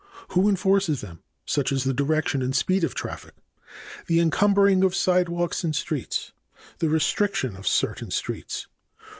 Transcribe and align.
b. 0.01 0.25
Who 0.33 0.49
enforces 0.49 1.01
them, 1.01 1.21
such 1.45 1.71
as 1.71 1.83
the 1.83 1.93
direction 1.93 2.41
and 2.41 2.55
speed 2.55 2.83
of 2.83 2.95
traffic? 2.95 3.35
c. 3.37 4.01
The 4.07 4.19
encumbering 4.19 4.83
of 4.83 4.95
sidewalks 4.95 5.63
and 5.63 5.75
streets. 5.75 6.31
d. 6.57 6.63
The 6.79 6.89
restriction 6.89 7.55
of 7.55 7.67
certain 7.67 8.09
streets. 8.09 8.65